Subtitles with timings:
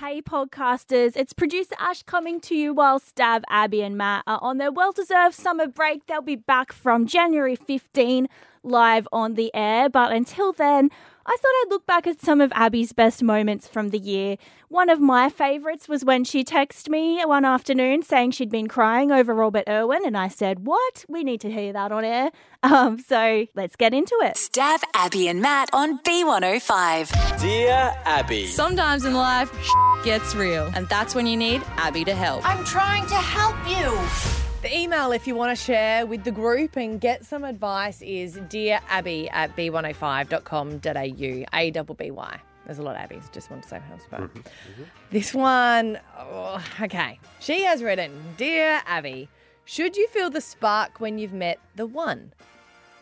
[0.00, 4.58] Hey, podcasters, it's producer Ash coming to you while Stav, Abby, and Matt are on
[4.58, 6.06] their well deserved summer break.
[6.06, 8.28] They'll be back from January 15
[8.62, 10.90] live on the air, but until then,
[11.30, 14.36] I thought I'd look back at some of Abby's best moments from the year.
[14.68, 19.12] One of my favourites was when she texted me one afternoon saying she'd been crying
[19.12, 21.04] over Robert Irwin, and I said, What?
[21.06, 22.30] We need to hear that on air.
[22.60, 24.34] Um, so let's get into it.
[24.34, 27.40] Stav Abby and Matt on B105.
[27.40, 28.46] Dear Abby.
[28.46, 29.52] Sometimes in life,
[30.04, 32.44] gets real, and that's when you need Abby to help.
[32.44, 34.47] I'm trying to help you.
[34.60, 38.40] The email, if you want to share with the group and get some advice, is
[38.48, 41.44] dear Abby at b105.com.au.
[41.56, 42.40] A double B Y.
[42.66, 44.00] There's a lot of Abby's, just want to say hello.
[44.10, 44.84] But mhm, mhm.
[45.10, 47.20] this one, oh, okay.
[47.38, 49.28] She has written Dear Abby,
[49.64, 52.32] should you feel the spark when you've met the one?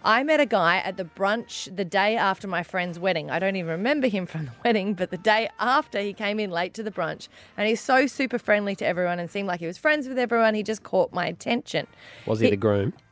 [0.04, 3.30] I met a guy at the brunch the day after my friend's wedding.
[3.30, 6.50] I don't even remember him from the wedding, but the day after he came in
[6.50, 9.66] late to the brunch and he's so super friendly to everyone and seemed like he
[9.66, 10.54] was friends with everyone.
[10.54, 11.86] He just caught my attention.
[12.26, 12.92] Was he the groom?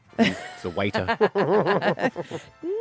[0.62, 1.19] The waiter.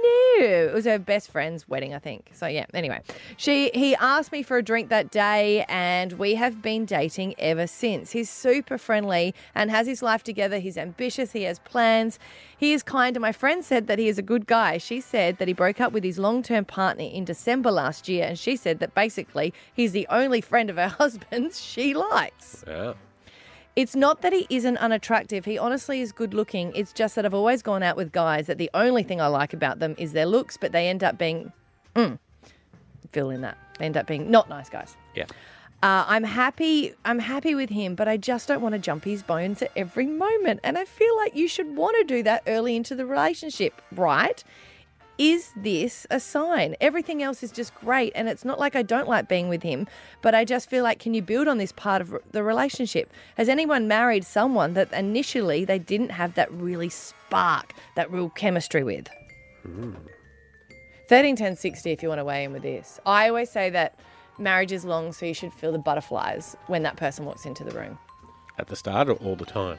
[0.04, 2.32] No, it was her best friend's wedding, I think.
[2.34, 2.66] So yeah.
[2.73, 3.02] Anyway,
[3.38, 7.68] she he asked me for a drink that day, and we have been dating ever
[7.68, 8.12] since.
[8.12, 10.59] He's super friendly and has his life together.
[10.59, 11.31] He's ambitious.
[11.31, 12.20] He has plans.
[12.58, 13.16] He is kind.
[13.16, 14.78] And my friend said that he is a good guy.
[14.78, 18.38] She said that he broke up with his long-term partner in December last year, and
[18.38, 22.64] she said that basically he's the only friend of her husband's she likes.
[22.68, 22.94] yeah.
[23.75, 25.45] It's not that he isn't unattractive.
[25.45, 26.71] He honestly is good looking.
[26.75, 29.53] It's just that I've always gone out with guys that the only thing I like
[29.53, 31.52] about them is their looks, but they end up being,
[31.95, 32.19] mm,
[33.11, 33.57] fill in that.
[33.79, 34.95] They end up being not nice guys.
[35.16, 35.25] Yeah.
[35.81, 36.94] Uh, I'm happy.
[37.03, 40.05] I'm happy with him, but I just don't want to jump his bones at every
[40.07, 40.61] moment.
[40.63, 44.41] And I feel like you should want to do that early into the relationship, right?
[45.17, 46.75] Is this a sign?
[46.81, 49.88] Everything else is just great, and it's not like I don't like being with him,
[50.23, 53.11] but I just feel like can you build on this part of the relationship?
[53.38, 58.84] Has anyone married someone that initially they didn't have that really spark, that real chemistry
[58.84, 59.07] with?
[59.62, 59.94] Hmm.
[61.09, 61.91] Thirteen ten sixty.
[61.91, 63.00] if you want to weigh in with this.
[63.06, 64.00] I always say that
[64.40, 67.72] marriage is long, so you should feel the butterflies when that person walks into the
[67.72, 68.00] room.
[68.57, 69.78] At the start or all the time?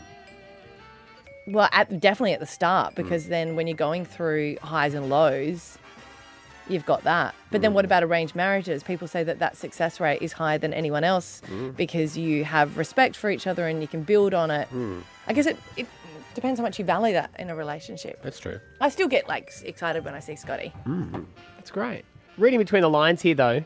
[1.46, 2.96] Well, at, definitely at the start, mm.
[2.96, 5.78] because then when you're going through highs and lows,
[6.68, 7.34] you've got that.
[7.50, 7.74] But then mm.
[7.74, 8.82] what about arranged marriages?
[8.82, 11.76] People say that that success rate is higher than anyone else mm.
[11.76, 14.68] because you have respect for each other and you can build on it.
[15.26, 15.86] I guess it, it
[16.34, 18.22] depends how much you value that in a relationship.
[18.22, 18.58] That's true.
[18.80, 20.72] I still get like excited when I see Scotty.
[20.86, 21.22] Mm-hmm.
[21.56, 22.04] That's great.
[22.38, 23.62] Reading between the lines here, though,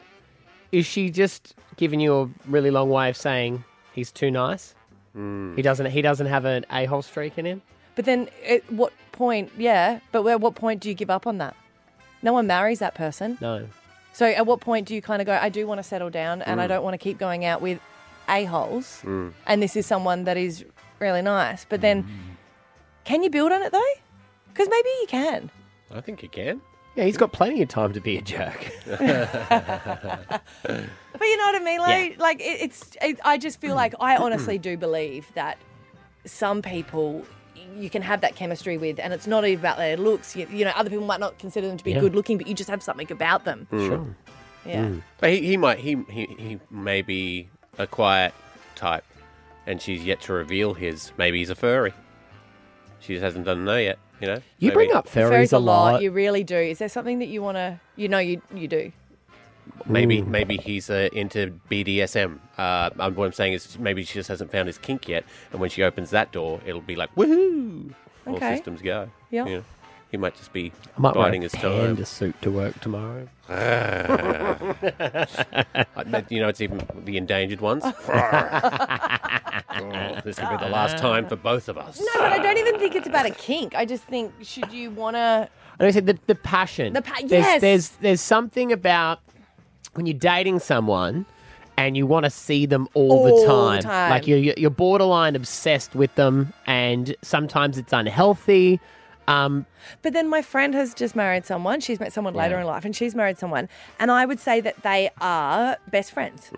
[0.73, 4.75] is she just giving you a really long way of saying he's too nice?
[5.17, 5.57] Mm.
[5.57, 5.91] He doesn't.
[5.91, 7.63] He doesn't have an a-hole streak in him.
[7.97, 11.39] But then at what point, yeah, but at what point do you give up on
[11.39, 11.57] that?
[12.23, 13.39] No one marries that person.
[13.41, 13.67] No.
[14.13, 16.43] So at what point do you kind of go, I do want to settle down
[16.43, 16.69] and I mm.
[16.69, 17.81] don't want to keep going out with
[18.29, 19.33] a-holes mm.
[19.47, 20.65] and this is someone that is
[20.99, 21.65] really nice.
[21.65, 22.09] But then
[23.05, 23.93] can you build on it though?
[24.49, 25.51] Because maybe you can.
[25.95, 26.61] I think you can.
[26.97, 28.73] Yeah, he's got plenty of time to be a jerk.
[31.19, 31.79] But you know what I mean?
[31.81, 35.59] Like, like it, it's, it, I just feel like I honestly do believe that
[36.25, 37.25] some people
[37.77, 40.35] you can have that chemistry with, and it's not even about their looks.
[40.37, 42.01] You, you know, other people might not consider them to be Yeah.
[42.01, 43.67] good looking, but you just have something about them.
[43.73, 43.87] Mm.
[43.87, 44.17] sure.
[44.65, 44.85] Yeah.
[44.85, 45.03] Mm.
[45.19, 45.79] But he, he might.
[45.79, 47.49] He, he he may be
[47.79, 48.35] a quiet
[48.75, 49.05] type,
[49.67, 51.13] and she's yet to reveal his.
[51.17, 51.93] Maybe he's a furry.
[53.01, 53.99] She just hasn't done that yet.
[54.21, 54.35] You know.
[54.59, 56.03] You Maybe- bring up furries, Furries a lot.
[56.03, 56.57] You really do.
[56.57, 57.81] Is there something that you want to?
[57.97, 58.93] You know, you you do.
[59.87, 62.39] Maybe maybe he's uh, into BDSM.
[62.57, 65.71] Uh, what I'm saying is maybe she just hasn't found his kink yet, and when
[65.71, 67.93] she opens that door, it'll be like woohoo!
[68.27, 68.57] All Okay.
[68.57, 69.09] systems go.
[69.31, 69.47] Yeah.
[69.47, 69.65] You know,
[70.11, 72.05] he might just be I might wear biding a his panda time.
[72.05, 73.29] suit to work tomorrow.
[73.49, 74.57] I
[76.07, 77.85] bet, you know, it's even the endangered ones.
[79.81, 82.01] Oh, this could be the last time for both of us.
[82.01, 83.75] No, but I don't even think it's about a kink.
[83.77, 85.49] I just think should you want to?
[85.79, 86.95] And I said the, the passion.
[86.95, 87.61] The pa- there's, yes.
[87.61, 89.21] There's there's something about
[89.95, 91.27] when you're dating someone
[91.77, 93.83] and you want to see them all, All the time.
[93.83, 94.11] time.
[94.11, 98.81] Like you're you're borderline obsessed with them, and sometimes it's unhealthy.
[99.29, 99.67] Um,
[100.03, 101.81] But then my friend has just married someone.
[101.81, 103.69] She's met someone later in life, and she's married someone.
[104.01, 106.51] And I would say that they are best friends.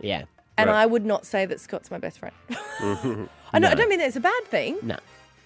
[0.00, 0.24] yeah.
[0.56, 0.70] And.
[0.70, 2.34] I would not say that Scott's my best friend.
[3.52, 3.68] I know.
[3.68, 4.78] I don't mean that it's a bad thing.
[4.82, 4.96] No.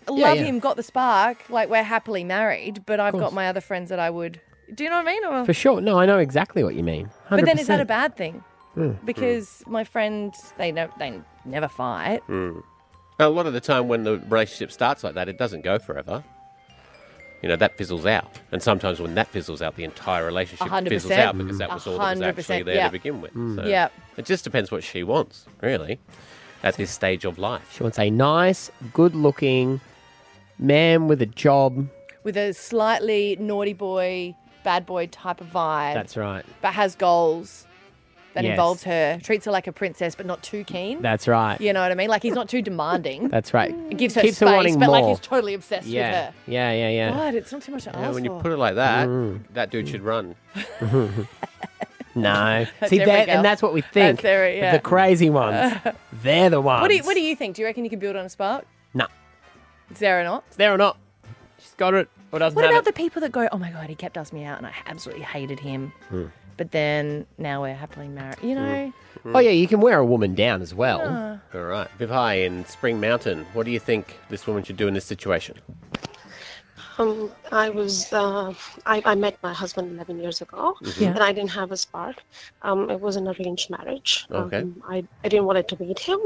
[0.06, 0.44] Love yeah.
[0.44, 1.48] him, got the spark.
[1.50, 4.40] Like we're happily married, but I've got my other friends that I would.
[4.74, 5.24] Do you know what I mean?
[5.24, 5.80] Or- For sure.
[5.80, 7.06] No, I know exactly what you mean.
[7.30, 7.30] 100%.
[7.30, 8.44] but then is that a bad thing?
[8.74, 8.90] Hmm.
[8.90, 9.06] Hmm.
[9.06, 12.20] Because my friend, they know they never fight.
[12.24, 12.60] Hmm.
[13.18, 16.22] A lot of the time, when the relationship starts like that, it doesn't go forever.
[17.42, 18.38] you know, that fizzles out.
[18.52, 21.70] And sometimes when that fizzles out, the entire relationship A hundred fizzles out because that
[21.72, 22.86] was all that was hundred actually there yeah.
[22.86, 23.32] to begin with.
[23.32, 23.92] So Yep.
[24.16, 25.98] It just depends what she wants, really,
[26.64, 27.72] at this stage of life.
[27.72, 29.80] She wants a nice, good looking
[30.58, 31.88] man with a job.
[32.24, 34.34] With a slightly naughty boy,
[34.68, 35.94] bad boy type of vibe.
[35.94, 36.44] That's right.
[36.60, 37.66] But has goals
[38.34, 38.50] that Yes.
[38.50, 39.18] involves her.
[39.22, 41.00] Treats her like a princess, but not too keen.
[41.00, 41.58] That's right.
[41.58, 42.10] You know what I mean?
[42.10, 43.28] Like he's not too demanding.
[43.36, 43.74] That's right.
[43.90, 45.12] It gives her Keeps her space, wanting but like more.
[45.16, 46.26] he's totally obsessed with Yeah.
[46.26, 46.34] her.
[46.46, 47.10] Yeah, yeah, yeah.
[47.12, 48.42] God, it's not too much to Yeah, ask when you for.
[48.42, 49.40] put it like that, Mm.
[49.54, 50.34] that dude should run.
[52.14, 52.66] No.
[52.80, 53.36] That's See every that, girl.
[53.36, 54.16] and that's what we think.
[54.18, 54.72] That's every- yeah.
[54.72, 55.72] The crazy ones.
[56.24, 56.80] They're the ones.
[56.82, 57.54] What do you What do you think?
[57.56, 58.64] Do you reckon you can build on a spark?
[58.92, 59.06] No.
[59.90, 60.42] Is there or not?
[60.48, 60.96] It's there or not?
[61.60, 62.84] She's got it or doesn't What have about it.
[62.86, 65.24] the people that go, "Oh my god, he kept us me out, and I absolutely
[65.24, 66.26] hated him," Hmm.
[66.56, 68.38] but then now we're happily married.
[68.42, 68.92] You know?
[69.26, 71.00] Oh yeah, you can wear a woman down as well.
[71.54, 71.88] All right.
[71.98, 75.56] Vivai in Spring Mountain, what do you think this woman should do in this situation?
[76.98, 78.52] Um, I was uh,
[78.84, 81.10] I, I met my husband 11 years ago, Yeah.
[81.10, 82.16] and I didn't have a spark.
[82.62, 84.26] Um, it was an arranged marriage.
[84.32, 84.58] Okay.
[84.62, 86.18] Um, I, I didn't want to meet him,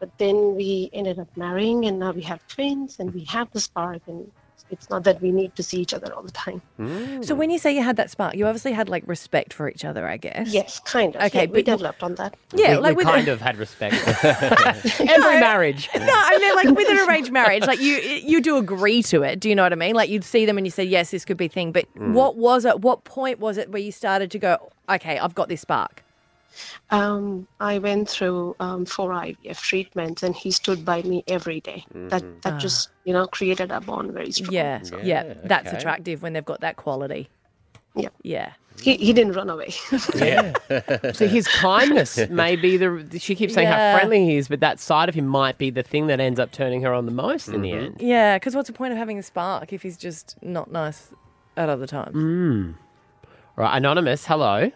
[0.00, 3.60] but then we ended up marrying, and now we have twins, and we have the
[3.60, 4.30] spark, and
[4.74, 6.60] it's not that we need to see each other all the time.
[6.76, 7.22] Hmm.
[7.22, 9.84] So when you say you had that spark, you obviously had like respect for each
[9.84, 10.48] other, I guess.
[10.52, 11.22] Yes, kind of.
[11.22, 12.34] Okay, Yeah, we developed on that.
[12.52, 13.94] Yeah, we, like we with kind of had respect.
[15.00, 15.88] Every marriage.
[15.94, 19.40] No, I mean like with an arranged marriage, like you you do agree to it.
[19.40, 19.94] Do you know what I mean?
[19.94, 21.72] Like you'd see them and you say, yes, this could be a thing.
[21.72, 22.12] But hmm.
[22.12, 22.80] what was it?
[22.80, 26.03] What point was it where you started to go, okay, I've got this spark?
[26.90, 31.84] Um, I went through um, four IVF treatments, and he stood by me every day.
[31.94, 34.52] That that just you know created a bond very strong.
[34.52, 37.28] Yeah, yeah, Yeah, that's attractive when they've got that quality.
[37.96, 38.08] Yeah.
[38.22, 38.52] Yeah.
[38.82, 39.72] He he didn't run away.
[40.16, 40.52] Yeah.
[41.12, 43.18] so his kindness may be the.
[43.20, 43.92] She keeps saying Yeah.
[43.92, 46.40] how friendly he is, but that side of him might be the thing that ends
[46.40, 47.96] up turning her on the most in the end.
[48.00, 51.14] Yeah, because what's the point of having a spark if he's just not nice
[51.56, 52.74] at other times?
[53.56, 54.26] Right, anonymous.
[54.26, 54.72] Hello.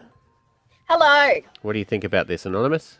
[0.89, 1.39] Hello.
[1.61, 2.97] What do you think about this, Anonymous?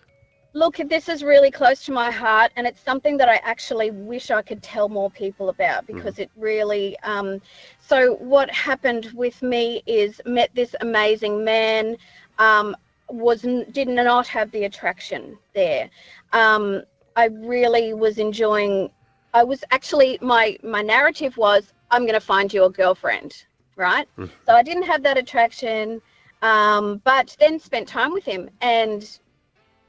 [0.54, 4.30] Look, this is really close to my heart, and it's something that I actually wish
[4.30, 6.96] I could tell more people about because it really.
[7.00, 7.42] Um,
[7.80, 11.98] so, what happened with me is met this amazing man,
[12.38, 12.76] um,
[13.10, 13.42] was
[13.72, 15.90] did not have the attraction there.
[16.32, 16.84] Um,
[17.16, 18.92] I really was enjoying.
[19.34, 23.46] I was actually my my narrative was I'm going to find you a girlfriend,
[23.78, 24.08] right?
[24.46, 26.04] So I didn't have that attraction,
[26.42, 29.20] um, but then spent time with him and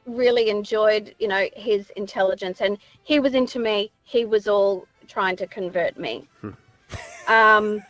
[0.07, 3.93] really enjoyed, you know, his intelligence, and he was into me.
[4.03, 6.29] He was all trying to convert me.
[7.29, 7.83] um,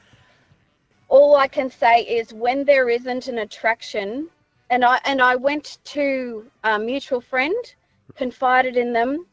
[1.09, 4.29] all I can say is when there isn't an attraction,
[4.71, 7.75] and I and I went to a mutual friend,
[8.15, 9.27] confided in them,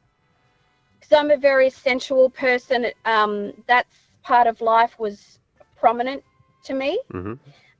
[0.99, 2.87] because I'm a very sensual person.
[3.05, 5.39] Um, that's part of life was
[5.79, 6.23] prominent
[6.63, 6.99] to me.
[7.13, 7.33] Mm-hmm.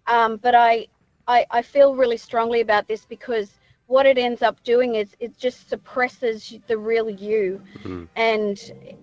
[0.08, 0.88] Um, but I,
[1.28, 3.52] I, I feel really strongly about this because
[3.88, 7.62] what it ends up doing is it just suppresses the real you,
[8.16, 8.60] and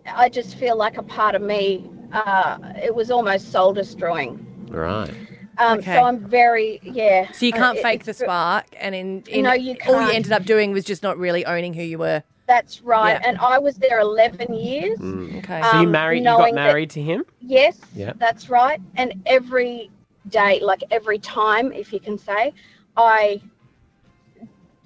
[0.06, 1.88] I just feel like a part of me.
[2.12, 4.44] Uh, it was almost soul destroying.
[4.70, 5.10] Right.
[5.58, 5.94] Um, Okay.
[5.94, 7.30] So I'm very yeah.
[7.32, 9.92] So you uh, can't it- fake the it's- spark, and in, in No, you all
[9.94, 10.14] you can't.
[10.14, 12.22] ended up doing was just not really owning who you were.
[12.46, 13.28] That's right, Yeah.
[13.28, 14.98] and I was there 11 years.
[15.00, 15.62] Okay.
[15.62, 16.18] So you Um, married?
[16.18, 17.24] You got knowing that- married to him?
[17.40, 18.12] Yes, Yeah.
[18.16, 18.80] that's right.
[18.96, 19.90] And every
[20.28, 22.52] day, like every time, if you can say,
[22.96, 23.40] I,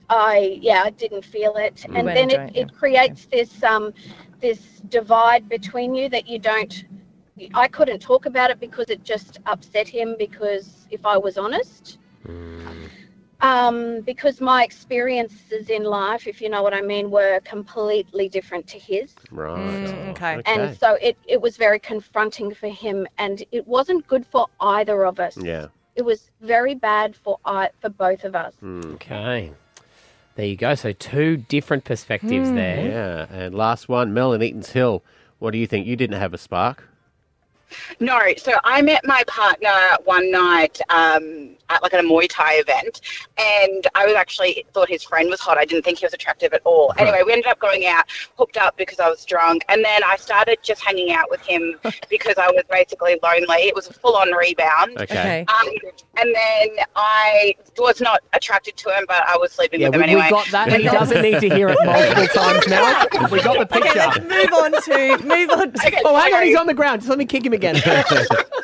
[0.09, 3.92] I, yeah, I didn't feel it, and then it, it, it creates this um,
[4.40, 6.85] this divide between you that you don't.
[7.54, 10.16] I couldn't talk about it because it just upset him.
[10.18, 11.99] Because if I was honest,
[13.40, 18.66] um, because my experiences in life, if you know what I mean, were completely different
[18.68, 19.14] to his.
[19.30, 19.59] Right.
[19.59, 20.42] Mm, okay.
[20.47, 25.04] And so it, it was very confronting for him, and it wasn't good for either
[25.04, 25.37] of us.
[25.37, 25.68] Yeah.
[25.95, 28.54] It was very bad for I, for both of us.
[28.62, 29.52] Okay.
[30.37, 30.76] There you go.
[30.76, 32.87] So two different perspectives there.
[32.87, 33.26] Yeah.
[33.30, 35.02] And last one, Mel in Eatons Hill.
[35.40, 35.87] What do you think?
[35.87, 36.88] You didn't have a spark.
[38.00, 42.54] No, so I met my partner one night um, at like at a Muay Thai
[42.54, 43.00] event,
[43.38, 45.58] and I was actually thought his friend was hot.
[45.58, 46.92] I didn't think he was attractive at all.
[46.98, 48.04] Anyway, we ended up going out,
[48.37, 51.76] hooked up because I was drunk, and then I started just hanging out with him
[52.10, 53.56] because I was basically lonely.
[53.68, 54.96] It was a full-on rebound.
[54.98, 55.18] Okay.
[55.18, 55.44] Okay.
[55.48, 55.68] Um,
[56.18, 60.02] and then I was not attracted to him, but I was sleeping Yeah, with we,
[60.04, 60.22] him anyway.
[60.25, 60.72] we got that.
[60.72, 63.04] He doesn't need to hear it multiple times now.
[63.30, 63.98] We got the Okay, picture.
[63.98, 66.02] let's move on to move on to.
[66.04, 67.00] Oh, hang on, he's on the ground.
[67.02, 67.76] Just let me kick him again.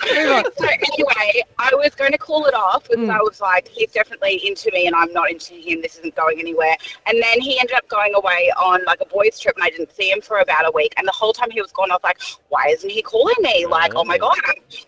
[0.06, 4.46] So anyway, I was going to call it off because I was like, he's definitely
[4.46, 5.82] into me and I'm not into him.
[5.82, 6.76] This isn't going anywhere.
[7.06, 9.94] And then he ended up going away on like a boys' trip and I didn't
[9.94, 10.94] see him for about a week.
[10.96, 13.66] And the whole time he was gone, I was like, why isn't he calling me?
[13.66, 14.36] Like, oh my God,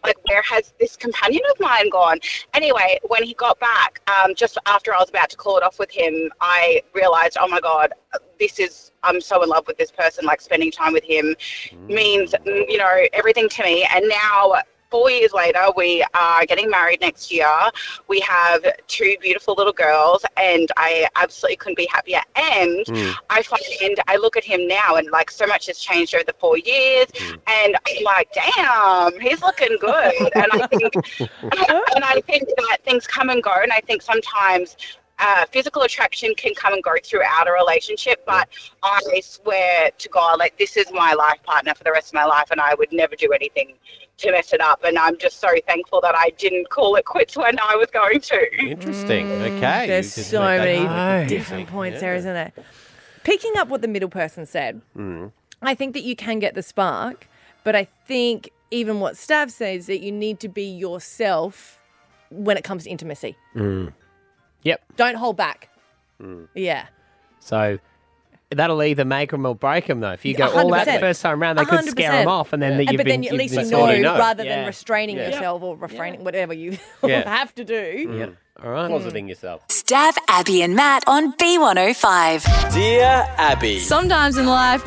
[0.04, 2.18] like, where has this companion of mine gone?
[2.54, 5.78] Anyway, when he got back, um, just after I was about to call it off
[5.78, 7.92] with him, I realized, oh my God,
[8.38, 10.25] this is, I'm so in love with this person.
[10.25, 11.35] Like, spending time with him
[11.88, 13.87] means, mm, you know, everything to me.
[13.94, 14.56] And now,
[14.90, 17.49] four years later, we are getting married next year.
[18.09, 22.21] We have two beautiful little girls, and I absolutely couldn't be happier.
[22.37, 23.14] And Mm.
[23.31, 26.35] I find I look at him now, and like so much has changed over the
[26.38, 27.07] four years,
[27.47, 30.12] and I'm like, damn, he's looking good.
[30.35, 30.95] and I think,
[31.95, 34.76] and I think that things come and go, and I think sometimes.
[35.18, 38.49] Uh, physical attraction can come and go throughout a relationship, but
[38.82, 42.26] I swear to God, like this is my life partner for the rest of my
[42.26, 43.75] life, and I would never do anything
[44.18, 44.85] to mess it up.
[44.85, 48.20] And I'm just so thankful that I didn't call it quits when I was going
[48.20, 48.56] to.
[48.58, 49.26] Interesting.
[49.28, 49.87] Mm, okay.
[49.87, 51.28] There's so many hard.
[51.28, 52.00] different points Yeah.
[52.00, 52.52] there, isn't there?
[53.25, 55.32] Picking up what the middle person said, Mm.
[55.62, 57.26] I think that you can get the spark,
[57.64, 61.80] but I think even what Stav says that you need to be yourself
[62.30, 63.35] when it comes to intimacy.
[63.54, 63.92] Mm.
[64.66, 64.82] Yep.
[64.96, 65.68] Don't hold back.
[66.20, 66.49] Mm.
[66.54, 66.87] Yeah.
[67.40, 67.78] So
[68.50, 70.12] that'll either make them or break them, though.
[70.12, 72.30] If you go all out the first time round, they could scare them 100%.
[72.30, 73.20] off, and then And- you've but been.
[73.23, 74.02] then at least you sorted.
[74.02, 74.66] know, rather than Yeah.
[74.66, 75.26] restraining Yeah.
[75.28, 77.28] yourself or refraining, whatever you Yeah.
[77.28, 78.35] have to do.
[78.60, 78.64] Mm.
[78.64, 78.90] All right.
[78.90, 79.66] Closeting yourself.
[79.68, 82.72] Stav Abby and Matt on B105.
[82.72, 83.78] Dear Abby.
[83.80, 84.82] Sometimes in life,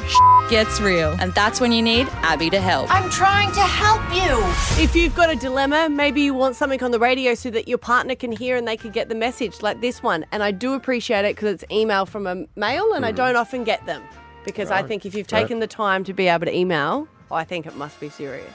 [0.50, 1.16] gets real.
[1.20, 2.94] And that's when you need Abby to help.
[2.94, 4.84] I'm trying to help you.
[4.84, 7.78] If you've got a dilemma, maybe you want something on the radio so that your
[7.78, 10.26] partner can hear and they can get the message, like this one.
[10.32, 13.64] And I do appreciate it because it's email from a male and I don't often
[13.64, 14.02] get them.
[14.46, 15.42] Because I think if you've Right.
[15.42, 18.52] taken the time to be able to email, I think it must be serious.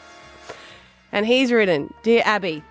[1.12, 2.64] And he's written Dear Abby,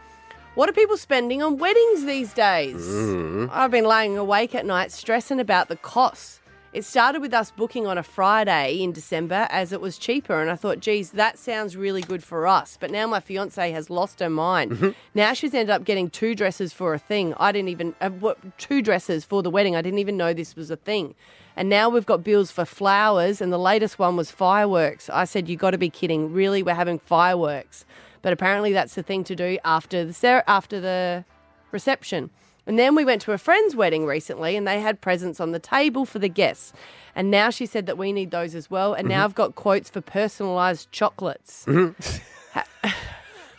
[0.55, 2.85] what are people spending on weddings these days?
[2.85, 3.49] Mm.
[3.51, 6.41] I've been laying awake at night stressing about the costs.
[6.73, 10.49] It started with us booking on a Friday in December as it was cheaper, and
[10.49, 12.77] I thought, geez, that sounds really good for us.
[12.79, 14.95] But now my fiance has lost her mind.
[15.13, 17.35] Now she's ended up getting two dresses for a thing.
[17.37, 19.75] I didn't even uh, two dresses for the wedding.
[19.75, 21.13] I didn't even know this was a thing.
[21.55, 25.09] And now we've got bills for flowers, and the latest one was fireworks.
[25.11, 26.33] I said, you got to be kidding!
[26.33, 27.85] Really, we're having fireworks.
[28.23, 31.23] But apparently, that's the thing to do after the cer- after the
[31.71, 32.31] reception.
[32.65, 35.59] And then we went to a friend's wedding recently and they had presents on the
[35.59, 36.71] table for the guests.
[37.13, 38.93] And now she said that we need those as well.
[38.93, 39.25] And now Mhm.
[39.25, 41.65] I've got quotes for personalised chocolates.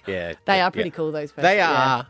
[0.07, 0.35] Yeah.
[0.45, 0.95] They are pretty yeah.
[0.95, 2.05] cool, those They yeah.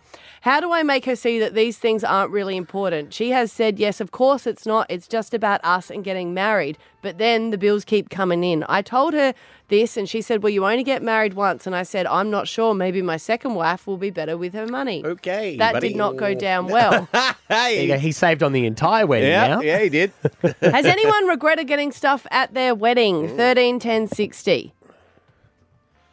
[0.44, 0.50] Are.
[0.50, 3.12] How do I make her see that these things aren't really important?
[3.12, 4.86] She has said, yes, of course it's not.
[4.88, 6.78] It's just about us and getting married.
[7.02, 8.64] But then the bills keep coming in.
[8.68, 9.34] I told her
[9.68, 11.66] this and she said, well, you only get married once.
[11.66, 12.74] And I said, I'm not sure.
[12.74, 15.04] Maybe my second wife will be better with her money.
[15.04, 15.56] Okay.
[15.56, 15.88] That buddy.
[15.88, 17.08] did not go down well.
[17.48, 17.94] There you.
[17.98, 19.60] He saved on the entire wedding Yeah, now.
[19.60, 20.12] yeah, he did.
[20.62, 23.28] Has anyone regretted getting stuff at their wedding?
[23.36, 24.72] 13, 10, 60.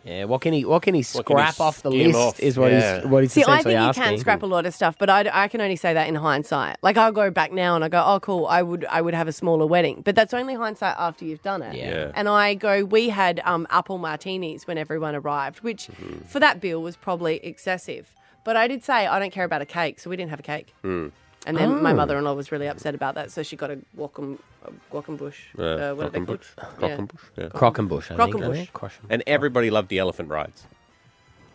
[0.04, 2.40] Yeah, what can he what can he What can he scrap off the list off?
[2.40, 3.02] is what Yeah.
[3.02, 5.30] he's what he's See, I think you can scrap a lot of stuff, but I,
[5.32, 6.78] I can only say that in hindsight.
[6.82, 9.28] Like I'll go back now and I go, oh, cool, I would I would have
[9.28, 11.76] a smaller wedding, but that's only hindsight after you've done it.
[11.76, 12.12] Yeah.
[12.16, 16.26] And I go, we had um, apple martinis when everyone arrived, which Mm-hmm.
[16.26, 18.16] for that bill was probably excessive.
[18.44, 20.44] But I did say I don't care about a cake, so we didn't have a
[20.44, 20.74] cake.
[20.84, 21.12] Mm.
[21.48, 21.96] And then my Oh.
[21.96, 25.20] mother-in-law was really upset about that, so she got a Waucam, a Waucam
[25.58, 26.56] Uh, Uh, what are they Croquembouche.
[26.56, 26.82] called?
[26.82, 26.88] Yeah.
[26.98, 27.30] Croquembouche.
[27.38, 27.48] Yeah.
[27.50, 28.36] Croquembouche, I think.
[28.36, 28.72] Croquembouche.
[28.74, 30.66] Crosh- And everybody loved the elephant rides.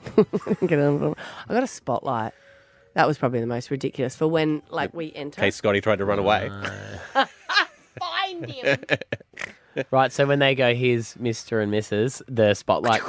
[0.66, 1.14] Get on-
[1.48, 2.32] I got a spotlight.
[2.94, 5.40] That was probably the most ridiculous for when like we In enter.
[5.40, 6.50] case Scotty tried to run away.
[7.98, 8.78] Find him.
[9.90, 11.62] Right, so when they go, here's Mr.
[11.62, 13.02] and Mrs., the spotlight.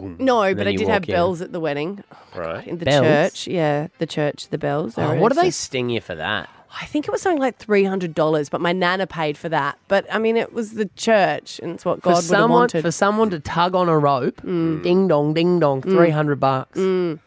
[0.00, 1.14] No, but I you did have walk in.
[1.14, 2.02] bells at the wedding.
[2.34, 2.66] Right.
[2.66, 3.04] In the Bells?
[3.04, 3.46] church.
[3.48, 4.96] Yeah, the church, the bells.
[4.98, 6.48] Oh, what do they sting you for that?
[6.78, 9.78] I think it was something like $300, but my nana paid for that.
[9.88, 12.50] But I mean, it was the church, and it's what For God would have someone,
[12.60, 12.82] wanted.
[12.82, 14.82] for someone to tug on a rope, Mm.
[14.82, 15.90] ding dong, ding dong, Mm.
[15.92, 16.78] 300 bucks.
[16.78, 17.18] Mm.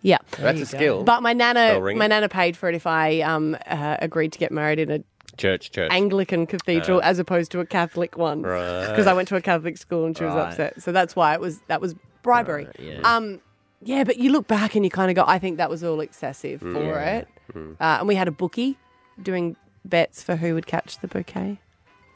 [0.00, 0.18] Yeah.
[0.38, 1.02] That's a skill.
[1.02, 1.98] But my Bell nana, ringing.
[1.98, 5.00] my nana paid for it if I um, uh, agreed to get married in a
[5.36, 5.90] Church, church.
[5.92, 7.02] Anglican cathedral Uh.
[7.04, 8.42] as opposed to a Catholic one.
[8.42, 8.88] Right.
[8.88, 10.48] Because I went to a Catholic school and she was Right.
[10.48, 10.82] upset.
[10.82, 12.66] So that's why it was that was bribery.
[12.78, 13.00] yeah.
[13.04, 13.40] Um
[13.80, 16.00] yeah, but you look back and you kind of go, I think that was all
[16.00, 16.72] excessive Mm.
[16.72, 17.16] for Yeah.
[17.18, 17.28] it.
[17.54, 17.72] Mm.
[17.80, 18.76] Uh, and we had a bookie
[19.22, 19.54] doing
[19.84, 21.60] bets for who would catch the bouquet.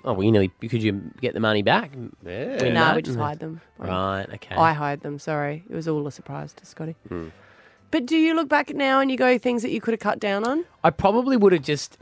[0.04, 1.92] Oh, well, you nearly, could you get the money back?
[2.26, 2.70] Yeah.
[2.72, 3.60] No, we just hide them.
[3.78, 4.56] Right, okay.
[4.56, 5.62] I hide them, sorry.
[5.70, 6.96] It was all a surprise to Scotty.
[7.92, 10.18] But do you look back now and you go things that you could have cut
[10.18, 10.64] down on?
[10.82, 11.98] I probably would have just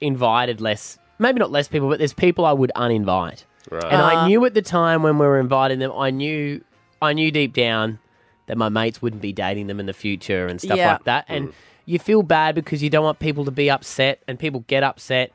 [0.00, 3.44] invited less, maybe not less people, but there's people I would uninvite.
[3.70, 3.84] Right.
[3.92, 4.26] And I Ah.
[4.26, 6.62] knew at the time when we were inviting them, I knew,
[7.00, 7.98] I knew deep down
[8.46, 10.92] that my mates wouldn't be dating them in the future and stuff Yeah.
[10.92, 11.24] like that.
[11.28, 11.52] And
[11.86, 15.32] you feel bad because you don't want people to be upset, and people get upset.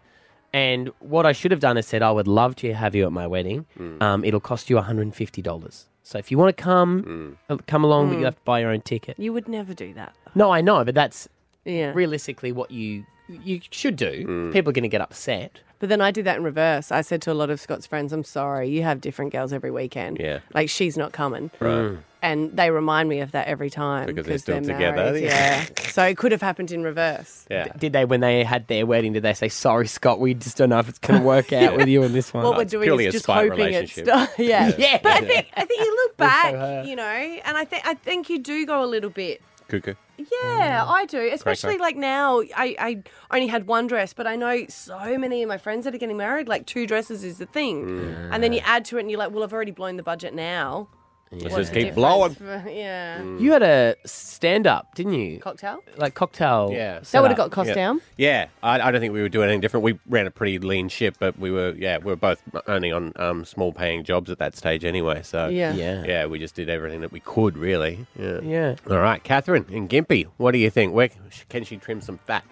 [0.54, 3.12] And what I should have done is said, I would love to have you at
[3.12, 3.66] my wedding.
[4.02, 5.86] Um, it'll cost you $150.
[6.04, 8.20] So if you want to come, uh, come along, but Mm.
[8.20, 9.16] you have to buy your own ticket.
[9.20, 10.14] You would never do that.
[10.34, 11.30] No, I know, but that's
[11.66, 11.92] Yeah.
[11.94, 14.26] realistically what you you should do.
[14.28, 14.54] Mm.
[14.54, 15.60] People are going to get upset.
[15.80, 16.92] But then I did that in reverse.
[16.92, 19.72] I said to a lot of Scott's friends, I'm sorry, you have different girls every
[19.72, 20.18] weekend.
[20.20, 20.40] Yeah.
[20.54, 21.52] Like, she's not coming.
[21.62, 21.70] Right.
[21.72, 22.00] Mm.
[22.22, 24.08] And they remind me of that every time.
[24.08, 25.24] Because they're still they're together, married.
[25.24, 25.66] yeah.
[25.80, 25.90] Yeah.
[25.90, 27.46] so it could have happened in reverse.
[27.50, 27.70] Yeah.
[27.78, 30.68] Did they, when they had their wedding, did they say, sorry, Scott, we just don't
[30.70, 32.44] know if it's going to work out with you in this one?
[32.44, 34.06] What we're doing is just hoping it's relationship.
[34.38, 34.74] yeah.
[34.78, 35.00] Yeah.
[35.02, 36.84] But I think I think you look back, her.
[36.86, 39.94] you know, and I think I think you do go a little bit Cuckoo.
[40.18, 41.30] Yeah, I do.
[41.32, 41.82] Especially crack.
[41.82, 45.58] like now, I, I only had one dress, but I know so many of my
[45.58, 46.48] friends that are getting married.
[46.50, 48.30] Like two dresses is the thing, Mm.
[48.34, 50.34] and then you add to it, and you're like, well, I've already blown the budget
[50.34, 50.90] now.
[51.32, 52.30] Let's What's just the keep blowing.
[52.34, 52.72] difference?
[52.74, 55.40] yeah, You had a stand up, didn't you?
[55.40, 55.84] cocktail.
[55.96, 56.72] Like cocktail.
[56.74, 57.02] Yeah.
[57.12, 57.52] That would have got setup.
[57.52, 57.76] cost Yeah.
[57.76, 58.02] down.
[58.18, 59.84] Yeah, I, I don't think we would do anything different.
[59.84, 63.14] We ran a pretty lean ship, but we were yeah we were both only on
[63.18, 65.22] um, small paying jobs at that stage anyway.
[65.22, 65.74] So Yeah.
[65.74, 66.04] Yeah.
[66.04, 68.08] yeah, we just did everything that we could really.
[68.18, 68.40] Yeah.
[68.42, 68.76] Yeah.
[68.90, 70.94] All right, Catherine in Gympie, what do you think?
[70.94, 71.10] Where
[71.50, 72.44] can she trim some fat?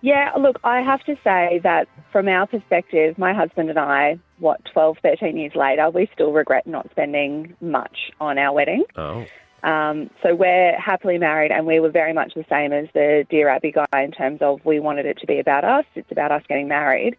[0.00, 4.64] Yeah, look, I have to say that from our perspective, my husband and I, what,
[4.72, 8.84] 12, 13 years later, we still regret not spending much on our wedding.
[8.96, 9.26] Oh,
[9.64, 13.48] Um, so we're happily married, and we were very much the same as the Dear
[13.48, 15.84] Abby guy in terms of we wanted it to be about us.
[15.96, 17.16] It's about us getting married.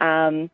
[0.00, 0.50] Um,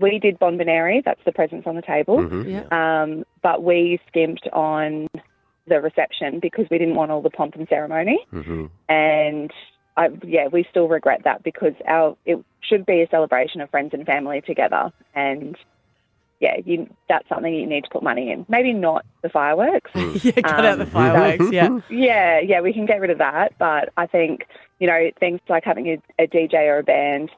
[0.00, 2.50] we did bomboniere, that's the presents on the table, Mhm.
[2.50, 3.02] Yeah.
[3.02, 5.08] um, but we skimped on
[5.68, 8.18] the reception because we didn't want all the pomp and ceremony.
[8.30, 9.52] hmm And
[9.96, 13.90] I, yeah, we still regret that because our it should be a celebration of friends
[13.92, 15.56] and family together, and
[16.40, 18.44] yeah, you that's something you need to put money in.
[18.48, 19.90] Maybe not the fireworks.
[20.24, 21.52] yeah, cut out the Um, fireworks.
[21.52, 21.78] Yeah.
[21.90, 24.46] Yeah, yeah, we can get rid of that, but I think
[24.80, 27.30] you know things like having a, a DJ or a band.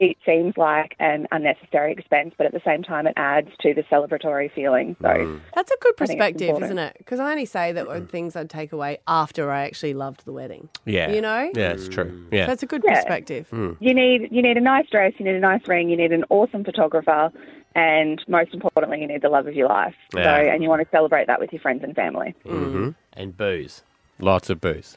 [0.00, 3.82] It seems like an unnecessary expense, but at the same time, it adds to the
[3.82, 4.94] celebratory feeling.
[5.02, 6.94] So, That's a good I think it's perspective, isn't it?
[6.98, 10.32] Because I only say that were things I'd take away after I actually loved the
[10.32, 10.68] wedding.
[10.84, 11.50] Yeah, You know?
[11.52, 12.26] Yeah, it's true.
[12.30, 12.94] Yeah, That's a good Yeah.
[12.94, 13.48] perspective.
[13.80, 16.24] you need you need a nice dress, you need a nice ring, you need an
[16.30, 17.32] awesome photographer,
[17.74, 19.96] and most importantly, you need the love of your life.
[20.12, 20.36] So, Yeah.
[20.54, 22.90] and you want to celebrate that with your friends and family, Mm-hmm.
[23.14, 23.82] And booze.
[24.20, 24.96] lots of booze.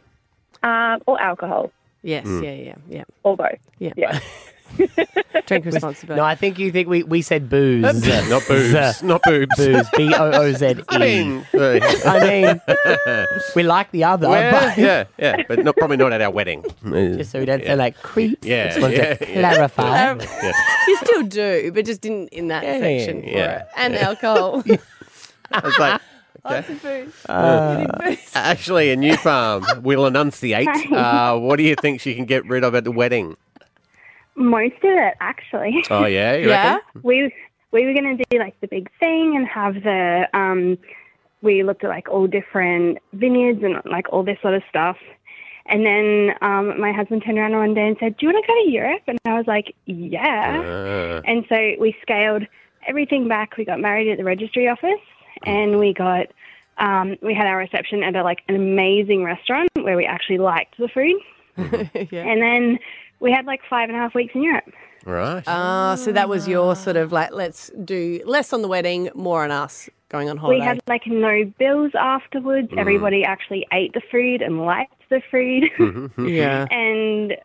[0.62, 1.72] um, or alcohol,
[2.04, 2.44] Yes, Mm.
[2.44, 3.04] yeah, yeah, yeah.
[3.24, 3.58] or both.
[3.80, 3.94] Yeah.
[3.98, 4.20] Yeah.
[5.46, 6.16] Drink responsibly.
[6.16, 7.82] No, I think you think we, we said booze.
[8.30, 9.56] Not boobs, not boobs.
[9.58, 9.88] Booze.
[9.96, 10.84] B O O Z E.
[10.90, 15.98] I mean, I mean, we like the other, well, but yeah, yeah, but not, probably
[15.98, 16.64] not at our wedding.
[16.84, 18.46] just so we don't feel like creeps.
[18.46, 19.40] Yeah, Just wanted yeah, to yeah.
[19.40, 19.96] clarify.
[19.96, 20.52] Yeah.
[20.88, 23.68] you still do, but just didn't in that Yeah, section for yeah, it.
[23.78, 24.64] And alcohol.
[25.52, 26.02] I was like,
[26.44, 26.70] Lots.
[27.30, 30.68] Uh, actually, a new farm will enunciate.
[30.92, 33.38] Uh, what do you think she can get rid of at the wedding?
[34.36, 35.84] Most of it, actually.
[35.90, 36.74] Oh yeah, you Yeah?
[36.76, 37.02] reckon?
[37.04, 37.34] we
[37.72, 40.78] we were going to do like the big thing and have the um
[41.42, 44.98] we looked at like all different vineyards and like all this sort of stuff
[45.68, 48.48] and then um my husband turned around one day and said do you want to
[48.52, 52.44] go to europe and i was like yeah Uh, and so we scaled
[52.88, 55.00] everything back we got married at the registry office
[55.46, 56.28] and we got
[56.78, 60.78] um we had our reception at a, like an amazing restaurant where we actually liked
[60.78, 61.16] the food
[62.12, 62.24] yeah.
[62.24, 62.78] and then
[63.22, 64.66] we had like five and a half weeks in europe
[65.06, 65.44] right.
[65.48, 69.44] Ah, so that was your sort of like, let's do less on the wedding, more
[69.44, 70.60] on us going on holiday.
[70.60, 72.70] We had like no bills afterwards.
[72.70, 72.78] Mm.
[72.78, 75.64] Everybody actually ate the food and liked the food.
[75.78, 76.26] Mm-hmm.
[76.28, 76.66] yeah.
[76.72, 77.36] and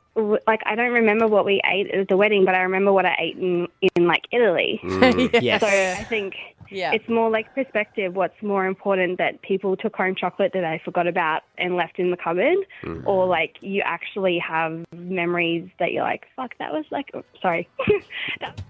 [0.47, 3.15] like I don't remember what we ate at the wedding, but I remember what I
[3.19, 4.81] ate in in like Italy.
[4.83, 5.43] Mm.
[5.43, 5.61] yes.
[5.61, 6.35] So I think
[6.71, 6.93] Yeah.
[6.93, 8.15] it's more like perspective.
[8.15, 12.11] What's more important that people took home chocolate that they forgot about and left in
[12.11, 13.07] the cupboard, Mm.
[13.07, 17.69] or like you actually have memories that you're like, fuck, that was like, oh, sorry.
[18.41, 18.61] that,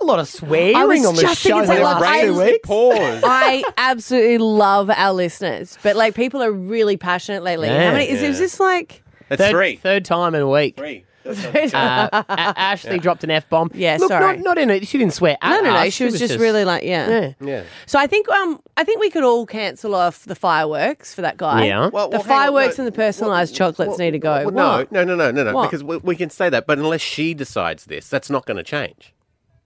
[0.00, 2.24] a lot of swearing I was on the just show thinking, the like, last I-
[2.24, 2.66] two weeks.
[2.66, 3.22] Pause.
[3.24, 7.68] I absolutely love our listeners, but like people are really passionate lately.
[7.68, 8.08] How many?
[8.08, 9.02] Is, is this like?
[9.28, 9.76] That's Third, three.
[9.76, 10.76] third time in a week.
[10.76, 11.04] Three.
[11.24, 12.24] Uh, A-
[12.58, 13.70] Ashley dropped an f bomb.
[13.74, 14.38] Yeah, Look, sorry.
[14.38, 14.86] Not, not in it.
[14.88, 15.36] She didn't swear.
[15.42, 15.76] At No, no, no.
[15.76, 15.92] us.
[15.92, 17.08] She was just really like, yeah.
[17.08, 17.32] Yeah.
[17.40, 17.62] Yeah.
[17.86, 21.36] So I think um I think we could all cancel off the fireworks for that
[21.36, 21.66] guy.
[21.66, 21.90] Yeah.
[21.92, 24.48] Well, the well, hang on, fireworks no, and the personalised chocolates need to go.
[24.48, 25.52] Well, no, no, no, no, no, no.
[25.54, 25.70] What?
[25.70, 28.64] Because we, we can say that, but unless she decides this, that's not going to
[28.64, 29.12] change.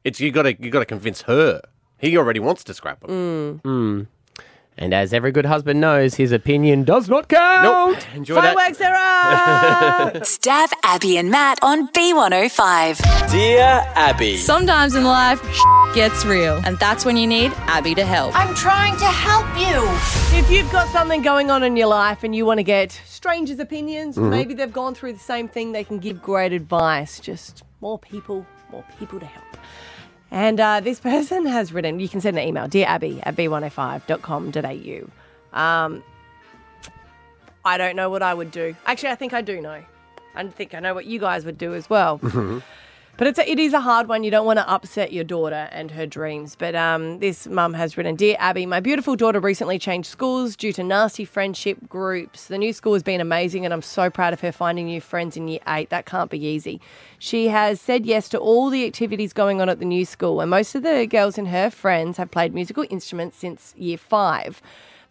[0.05, 1.63] It's you got to you got to convince her.
[1.99, 3.61] He already wants to scrap them.
[3.65, 4.07] Mm.
[4.77, 8.07] And as every good husband knows, his opinion does not count.
[8.15, 8.55] Enjoy that.
[8.57, 10.15] Fireworks are up!
[10.25, 13.31] Stav Abby and Matt on B105.
[13.31, 14.37] Dear Abby.
[14.37, 15.41] Sometimes in life,
[15.95, 16.61] gets real.
[16.65, 18.37] And that's when you need Abby to help.
[18.37, 19.81] I'm trying to help you.
[20.37, 23.61] If you've got something going on in your life and you want to get strangers'
[23.61, 24.27] opinions, Mm-hmm.
[24.27, 24.31] Mhm.
[24.31, 27.21] maybe they've gone through the same thing, they can give great advice.
[27.21, 29.45] Just more people, more people to help.
[30.35, 35.59] And uh, this person has written, you can send an email, dear Abby at b105.com.au.
[35.59, 36.03] Um,
[37.65, 38.77] I don't know what I would do.
[38.85, 39.83] Actually, I think I do know.
[40.35, 42.19] I think I know what you guys would do as well.
[43.17, 44.25] But it's a, it is a hard one.
[44.25, 46.57] You don't want to upset your daughter and her dreams.
[46.59, 50.73] But um, this mum has written, "Dear Abby, my beautiful daughter recently changed schools due
[50.73, 52.47] to nasty friendship groups.
[52.47, 55.37] The new school has been amazing, and I'm so proud of her finding new friends
[55.37, 55.91] in year eight.
[55.91, 56.81] That can't be easy.
[57.21, 60.51] She has said yes to all the activities going on at the new school, and
[60.51, 64.61] most of the girls and her friends have played musical instruments since year five.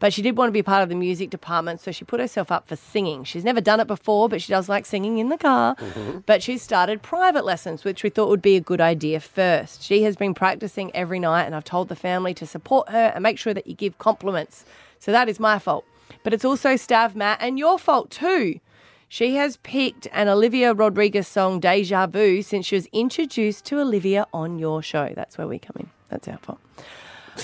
[0.04, 2.52] But she did want to be part of the music department, so she put herself
[2.52, 3.24] up for singing.
[3.24, 5.78] She's never done it before, but she does like singing in the car.
[5.78, 6.18] Mm-hmm.
[6.26, 9.82] But she started private lessons, which we thought would be a good idea first.
[9.82, 13.24] She has been practicing every night, and I've told the family to support her and
[13.24, 14.66] make sure that you give compliments.
[15.00, 15.86] So that is my fault.
[16.22, 18.60] But it's also Stav, Matt, and your fault too.
[19.08, 24.28] She has picked an Olivia Rodrigo song, Deja Vu, since she was introduced to Olivia
[24.34, 25.14] on your show.
[25.16, 25.90] That's where we come in.
[26.10, 26.60] That's our fault.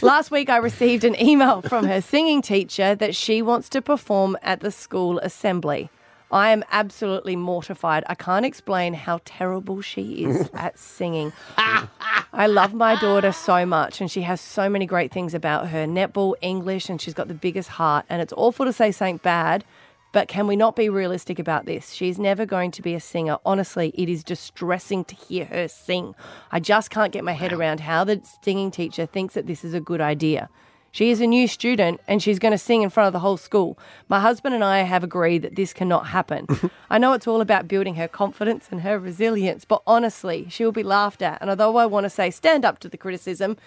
[0.02, 4.38] Last week, I received an email from her singing teacher that she wants to perform
[4.41, 5.89] at the school assembly.
[6.32, 8.04] I am absolutely mortified.
[8.08, 11.34] I can't explain how terrible she is at singing.
[11.58, 15.86] I love my daughter so much, and she has so many great things about her
[15.86, 18.06] netball, English, and she's got the biggest heart.
[18.10, 19.65] And it's awful to say something bad,
[20.12, 21.91] but can we not be realistic about this?
[21.91, 23.38] She's never going to be a singer.
[23.45, 26.15] Honestly, it is distressing to hear her sing.
[26.52, 29.74] I just can't get my head around how the singing teacher thinks that this is
[29.74, 30.50] a good idea.
[30.91, 33.38] She is a new student and she's going to sing in front of the whole
[33.38, 33.78] school.
[34.08, 36.48] My husband and I have agreed that this cannot happen.
[36.89, 40.72] I know it's all about building her confidence and her resilience, but honestly, she will
[40.72, 41.39] be laughed at.
[41.41, 43.58] And although I want to say stand up to the criticism,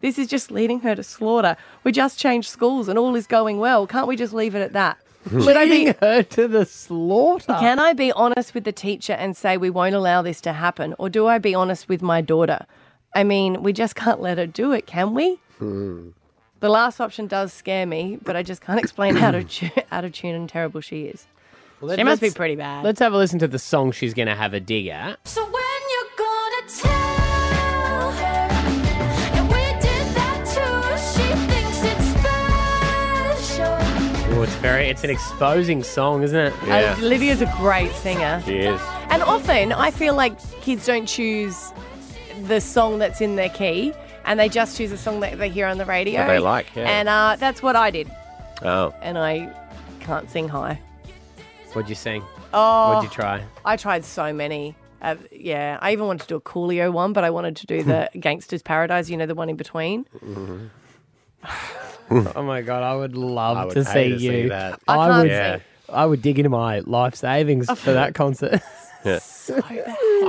[0.00, 1.58] this is just leading her to slaughter.
[1.84, 3.86] We just changed schools and all is going well.
[3.86, 4.98] Can't we just leave it at that?
[5.28, 7.54] Should I be her to the slaughter.
[7.60, 10.94] Can I be honest with the teacher and say we won't allow this to happen?
[10.98, 12.64] Or do I be honest with my daughter?
[13.14, 15.38] I mean, we just can't let her do it, can we?
[15.58, 16.10] Hmm.
[16.60, 20.04] The last option does scare me, but I just can't explain how to tu- out
[20.04, 21.26] of tune and terrible she is.
[21.80, 22.84] Well, she must be let's- pretty bad.
[22.84, 25.26] Let's have a listen to the song she's going to have a dig at.
[25.26, 25.59] So when
[34.60, 36.52] very, it's an exposing song, isn't it?
[36.68, 38.42] Uh, Olivia's a great singer.
[38.44, 38.80] She is.
[39.08, 41.72] And often I feel like kids don't choose
[42.42, 43.92] the song that's in their key
[44.24, 46.18] and they just choose a song that they hear on the radio.
[46.18, 46.90] That they like, yeah.
[46.90, 48.10] And uh, that's what I did.
[48.62, 48.94] Oh.
[49.00, 49.52] And I
[50.00, 50.80] can't sing high.
[51.72, 52.22] What'd you sing?
[52.52, 53.42] Oh, What'd you try?
[53.64, 54.76] I tried so many.
[55.00, 57.82] Uh, yeah, I even wanted to do a Coolio one, but I wanted to do
[57.82, 60.04] the Gangster's Paradise, you know, the one in between.
[62.36, 64.48] oh my god, I would love I would to see to see you.
[64.48, 64.80] that.
[64.88, 65.30] I I, would.
[65.30, 65.58] Yeah.
[65.88, 67.74] I would dig into my life savings oh.
[67.74, 68.60] for that concert.
[69.02, 69.18] Yeah.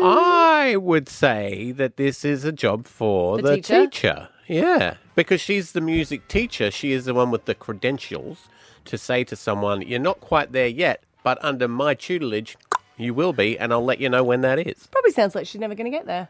[0.01, 3.85] I would say that this is a job for The the, teacher?
[3.87, 4.29] teacher?
[4.47, 6.71] Yeah, because she's the music teacher.
[6.71, 8.47] She is the one with the credentials
[8.85, 12.57] to say to someone, "You're not quite there yet, but under my tutelage,
[12.97, 15.59] you will be, and I'll let you know when that is." Probably sounds like she's
[15.61, 16.29] never going to get there.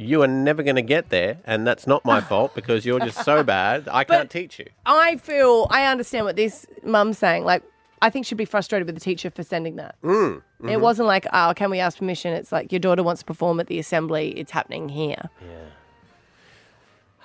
[0.00, 3.22] You are never going to get there, and that's not my fault because you're just
[3.22, 3.86] so bad.
[3.92, 4.66] I can't teach you.
[4.86, 7.44] I feel I understand what this mum's saying.
[7.44, 7.62] Like,
[8.00, 9.94] I think she'd be frustrated with the teacher for sending that.
[10.02, 10.40] Mm.
[10.62, 10.80] It mhm.
[10.80, 12.32] wasn't like, oh, can we ask permission?
[12.32, 14.30] It's like your daughter wants to perform at the assembly.
[14.38, 15.28] It's happening here.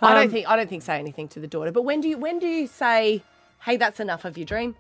[0.01, 1.71] I Um, don't think I don't think say anything to the daughter.
[1.71, 3.23] But when do you when do you say,
[3.63, 4.75] hey, that's enough of your dream?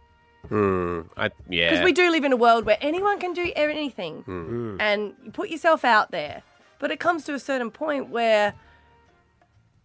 [0.49, 1.01] Hmm.
[1.15, 1.69] I, yeah.
[1.71, 4.77] Because we do live in a world where anyone can do anything, Mm.
[4.81, 6.43] and you put yourself out there.
[6.79, 8.53] But it comes to a certain point where,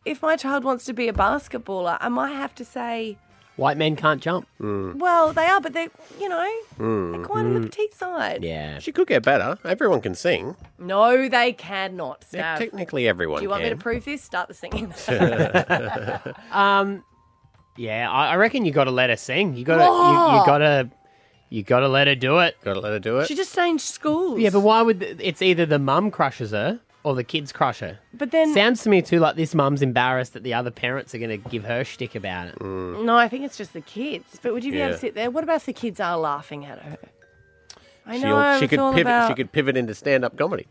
[0.05, 3.16] if my child wants to be a basketballer, I might have to say,
[3.57, 4.48] White men can't jump.
[4.59, 7.24] well, they are, but they, you know, Mm.
[7.26, 8.42] quite on the petite side.
[8.42, 8.79] Yeah.
[8.79, 9.59] She could get better.
[9.66, 10.57] Everyone can sing.
[10.79, 12.24] No, they cannot.
[12.33, 12.59] Yeah, Stav.
[12.59, 13.70] technically, everyone Do you want can.
[13.72, 14.22] me to prove this?
[14.22, 14.94] Start the singing.
[16.53, 17.05] Um,
[17.76, 19.55] yeah, I, I reckon you got to let her sing.
[19.55, 20.40] You got to, you, Whoa.
[20.40, 20.90] you got to,
[21.50, 22.56] you got to let her do it.
[22.64, 23.26] Got to let her do it.
[23.28, 24.40] she just changed schools.
[24.40, 27.98] Yeah, but why would it's either the mum crushes her or the kids crush her?
[28.14, 31.18] But then, Sounds to me too like this mum's embarrassed that the other parents are
[31.18, 32.60] going to give her shtick about it.
[32.62, 34.38] no, I think it's just the kids.
[34.42, 34.94] But would you be able Yeah.
[34.94, 35.30] to sit there?
[35.30, 36.96] What about if the kids are laughing at her?
[38.06, 38.58] I She'll- know.
[38.58, 39.02] she it's could all pivot.
[39.06, 40.66] about- She could pivot into stand-up comedy.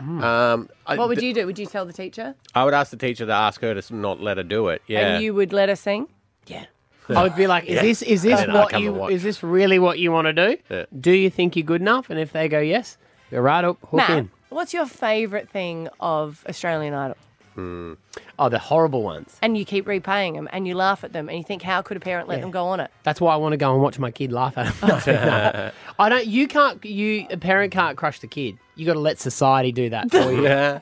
[0.00, 1.46] Um, I, What would th- you do?
[1.46, 2.34] Would you tell the teacher?
[2.54, 4.82] I would ask the teacher to ask her to s- not let her do it.
[4.86, 5.14] Yeah.
[5.14, 6.08] And you would let her sing?
[6.46, 6.64] Yeah.
[7.08, 7.82] I would be like, is Yeah.
[7.82, 9.12] this is this then I'll what come you watch.
[9.12, 10.56] is this really what you want to do?
[10.70, 10.84] Yeah.
[10.98, 12.08] Do you think you're good enough?
[12.10, 12.96] And if they go yes,
[13.30, 14.30] you're right up, hook Matt, in.
[14.48, 17.16] what's your favourite thing of Australian Idol?
[17.54, 17.92] Hmm.
[18.36, 19.36] Oh, the horrible ones.
[19.40, 21.96] And you keep repaying them, and you laugh at them, and you think, how could
[21.96, 22.90] a parent let them go on it?
[23.04, 25.72] That's why I want to go and watch my kid laugh at them.
[26.00, 26.26] I don't.
[26.26, 26.84] You can't.
[26.84, 28.58] You a parent can't crush the kid.
[28.74, 30.42] You got to let society do that for you.
[30.48, 30.80] Yeah.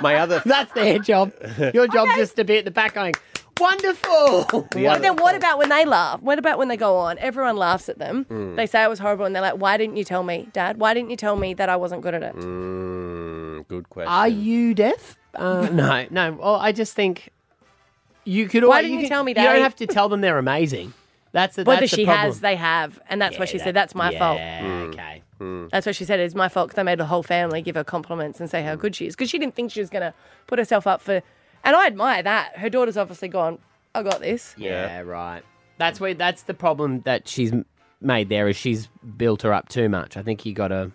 [0.00, 1.30] My other That's their job.
[1.74, 3.12] Your job's just to be at the back going,
[3.60, 4.42] wonderful.
[4.44, 6.20] The What, other- then what about when they laugh?
[6.22, 7.18] What about when they go on?
[7.18, 8.24] Everyone laughs at them.
[8.30, 8.56] Mm.
[8.56, 10.78] They say it was horrible, and they're like, "Why didn't you tell me, Dad?
[10.78, 14.12] Why didn't you tell me that I wasn't good at it?" Mm, good question.
[14.12, 15.16] Are you deaf?
[15.34, 16.32] Uh, no, no.
[16.32, 17.30] Well, I just think
[18.24, 18.62] you could.
[18.62, 20.92] Why always- didn't you can- tell me, You don't have to tell them they're amazing.
[21.32, 21.64] That's the.
[21.64, 22.26] Whether that's the she problem.
[22.26, 24.40] has, they have, and that's why she Yeah, said that's my yeah, fault.
[24.94, 25.22] Okay.
[25.72, 26.20] That's what she said.
[26.20, 28.76] It's my fault because I made the whole family give her compliments and say how
[28.76, 30.14] good she is because she didn't think she was going to
[30.46, 31.22] put herself up for.
[31.64, 32.56] And I admire that.
[32.58, 33.58] Her daughter's obviously gone.
[33.94, 34.54] I got this.
[34.58, 35.42] Yeah, right.
[35.78, 36.14] That's where.
[36.14, 37.64] That's the problem that she's m-
[38.00, 38.48] made there.
[38.48, 40.16] Is she's built her up too much.
[40.16, 40.92] I think you got to.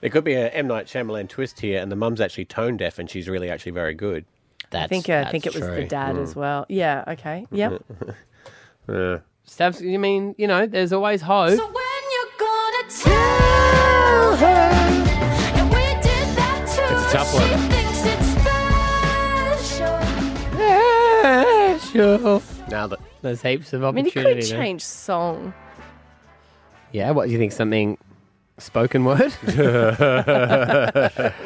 [0.00, 2.98] There could be a M Night Shyamalan twist here, and the mum's actually tone deaf,
[2.98, 4.24] and she's really actually very good.
[4.72, 6.22] I think uh, I think it was the dad Mm.
[6.22, 6.66] as well.
[6.68, 7.04] Yeah.
[7.08, 7.46] Okay.
[7.52, 7.82] Yep.
[8.88, 9.18] Yeah.
[9.44, 9.80] Stuff.
[9.80, 10.66] You mean you know?
[10.66, 11.50] There's always hope.
[11.50, 16.94] So when you're gonna tell her, and we did that too.
[16.96, 17.51] It's a tough one.
[21.92, 22.42] Sure.
[22.68, 24.40] Now that there's heaps of I mean, you opportunity.
[24.42, 24.58] could there.
[24.64, 25.54] change song.
[26.92, 27.10] Yeah.
[27.12, 27.52] What do you think?
[27.52, 27.98] Something
[28.58, 29.32] spoken word?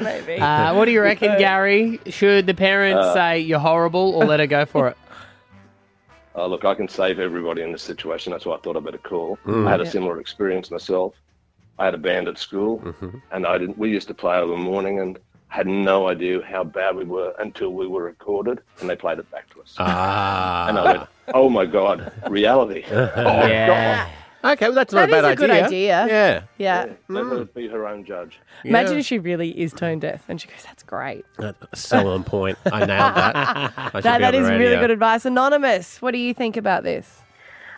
[0.00, 0.38] Maybe.
[0.40, 2.00] Uh, what do you reckon, Gary?
[2.06, 4.96] Should the parents Uh, say you're horrible or let her go for it?
[6.38, 8.30] Oh, look, I can save everybody in this situation.
[8.30, 9.38] That's why I thought I better call.
[9.46, 9.66] Mm.
[9.66, 9.88] I had a Yeah.
[9.90, 11.14] similar experience myself.
[11.78, 12.94] I had a band at school,
[13.30, 13.78] and I didn't.
[13.78, 15.18] We used to play over the morning, and
[15.56, 19.30] had no idea how bad we were until we were recorded, and they played it
[19.30, 19.74] back to us.
[19.78, 20.68] Ah.
[20.68, 24.08] And I went, "Oh my god, reality!" oh Yeah.
[24.44, 25.64] Okay, well that's not That a bad is a good idea.
[26.04, 26.06] idea.
[26.08, 26.42] Yeah.
[26.58, 26.86] Yeah.
[26.86, 26.96] God.
[27.08, 28.38] Let her be her own judge.
[28.64, 32.22] Imagine if she really is tone deaf and she goes, "That's great." That's so on
[32.22, 32.58] point.
[32.66, 33.34] I nailed that.
[33.76, 34.80] I should That, be that on is really radio.
[34.82, 35.24] good advice.
[35.24, 37.22] Anonymous, what do you think about this?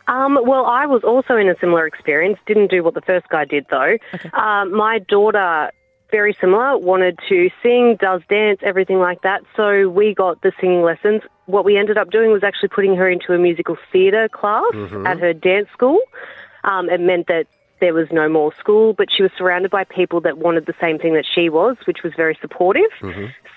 [0.09, 2.39] Um, well, I was also in a similar experience.
[2.47, 3.97] Didn't do what the first guy did, though.
[4.33, 5.71] Um, my daughter,
[6.11, 9.43] very similar, wanted to sing, does dance, everything like that.
[9.57, 11.23] So we got the singing lessons.
[11.47, 15.07] What we ended up doing was actually putting her into a musical theatre class Mhm.
[15.07, 15.99] at her dance school.
[16.65, 17.47] Um, it meant that
[17.81, 20.99] there was no more school, but she was surrounded by people that wanted the same
[20.99, 22.91] thing that she was, which was very supportive.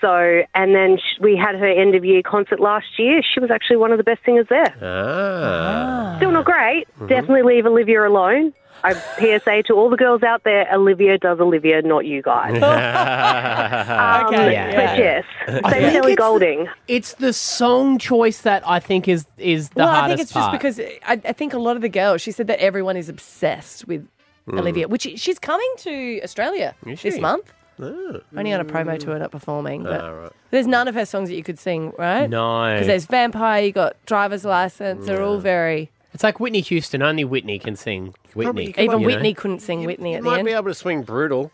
[0.00, 3.20] So, and then sh- we had her end of year concert last year.
[3.22, 4.72] She was actually one of the best singers there.
[4.80, 6.14] Ah.
[6.18, 6.86] Still not great.
[7.00, 7.08] Mhm.
[7.08, 8.52] Definitely leave Olivia alone.
[8.84, 12.52] I PSA to all the girls out there: Olivia does Olivia, not you guys.
[12.62, 14.52] Um, But
[14.98, 16.68] yes, I same think Ellie it's- Golding.
[16.88, 20.52] It's the song choice that I think is is the well, I think it's part.
[20.60, 22.20] just because I, I think a lot of the girls.
[22.22, 24.06] She said that everyone is obsessed with
[24.48, 24.58] Mm.
[24.58, 27.52] Olivia, which she's coming to Australia this month.
[27.80, 28.20] Oh.
[28.36, 29.84] Only on a promo tour, not performing.
[29.84, 30.32] But Ah, right.
[30.50, 32.28] there's none of her songs that you could sing, right?
[32.28, 32.72] No.
[32.72, 33.62] because there's Vampire.
[33.62, 35.06] You got Driver's License.
[35.06, 35.92] They're all very.
[36.14, 37.02] It's like Whitney Houston.
[37.02, 38.66] Only Whitney can sing Whitney.
[38.70, 38.98] Even you know?
[38.98, 40.46] Whitney couldn't sing Whitney You at the might end.
[40.46, 41.50] be able to swing brutal.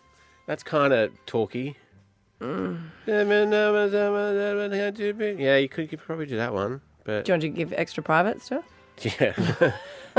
[0.47, 1.77] That's kind of talky.
[2.41, 2.81] Mm.
[5.39, 6.81] Yeah, you could, you could probably do that one.
[7.05, 8.63] But Do you want to give extra privates to her?
[9.19, 9.73] yeah,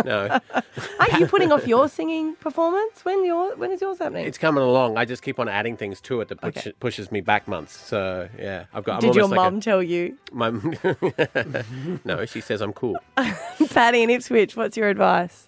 [0.05, 0.39] no,
[0.99, 3.03] Are you putting off your singing performance?
[3.05, 4.25] When your when is yours happening?
[4.25, 4.97] it's coming along.
[4.97, 6.71] I just keep on adding things to it that push, Okay.
[6.79, 7.73] pushes me back months.
[7.77, 8.95] So yeah, I've got.
[8.95, 10.17] I'm Did your almost like a- mum tell you?
[10.31, 10.49] My
[12.05, 12.97] no, she says I'm cool.
[13.73, 15.47] Patty in Ipswich, what's your advice?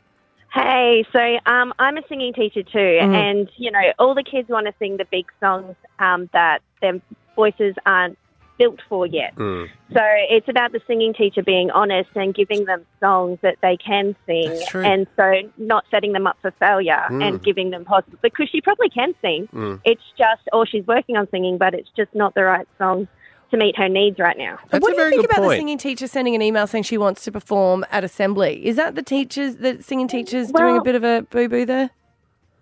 [0.54, 3.14] Hey, so um, I'm a singing teacher too, Mhm.
[3.14, 7.00] and you know all the kids want to sing the big songs um, that their
[7.36, 8.18] voices aren't
[8.62, 9.34] built for yet.
[9.36, 9.68] Mm.
[9.92, 14.16] So it's about the singing teacher being honest and giving them songs that they can
[14.28, 14.84] sing, That's true.
[14.84, 17.24] and so not setting them up for failure Mm.
[17.28, 19.48] and giving them possible because she probably can sing.
[19.54, 19.80] Mm.
[19.84, 23.08] It's just, or she's working on singing, but it's just not the right song
[23.50, 24.60] to meet her needs right now.
[24.70, 27.32] what do you think about the singing teacher sending an email saying she wants to
[27.32, 28.66] perform at assembly?
[28.66, 31.90] Is that the teachers, the singing teachers, doing a bit of a boo boo there?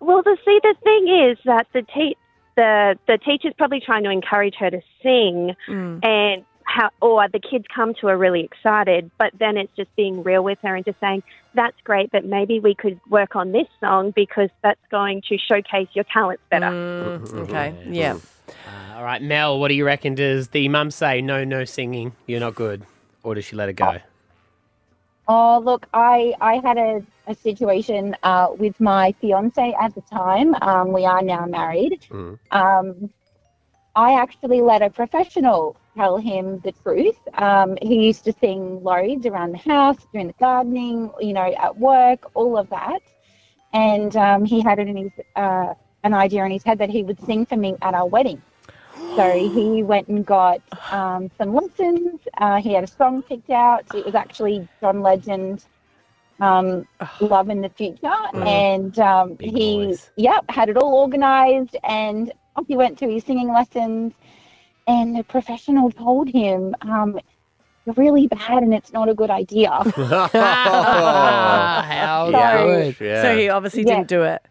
[0.00, 2.16] Well, the see, the thing is that the te-
[2.56, 6.04] the the teacher's probably trying to encourage her to sing, Mm.
[6.04, 10.22] and how or the kids come to her really excited, but then it's just being
[10.22, 11.22] real with her and just saying
[11.54, 15.88] that's great, but maybe we could work on this song because that's going to showcase
[15.94, 16.66] your talents better.
[16.66, 18.16] Mm, okay, yeah.
[18.48, 19.58] Uh, all right, Mel.
[19.58, 20.14] What do you reckon?
[20.14, 22.12] Does the mum say no, no singing?
[22.26, 22.84] You're not good,
[23.24, 23.96] or does she let it go?
[23.96, 23.98] Oh,
[25.58, 30.54] look, I, I had a, a situation uh, with my fiance at the time.
[30.62, 32.06] Um, we are now married.
[32.10, 32.38] Mm.
[32.50, 33.10] Um,
[33.94, 37.18] I actually let a professional tell him the truth.
[37.34, 41.76] Um, he used to sing loads around the house, doing the gardening, you know, at
[41.76, 43.02] work, all of that.
[43.72, 47.02] And um, he had it in his uh, an idea in his head that he
[47.02, 48.40] would sing for me at our wedding.
[49.16, 50.60] So he went and got
[50.92, 52.20] um, some lessons.
[52.38, 53.84] Uh, he had a song picked out.
[53.94, 55.64] It was actually John Legend,
[56.40, 56.86] um,
[57.20, 61.76] "Love in the Future," and um, he, yep, had it all organised.
[61.84, 64.12] And off he went to his singing lessons.
[64.86, 67.18] And the professional told him, um,
[67.86, 69.70] "You're really bad, and it's not a good idea."
[71.90, 72.96] How So- good.
[73.22, 73.96] So he obviously Yeah.
[73.96, 74.42] didn't do it.